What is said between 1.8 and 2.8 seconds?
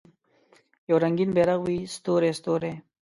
ستوری، ستوری